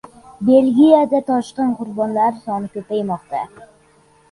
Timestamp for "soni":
2.49-2.73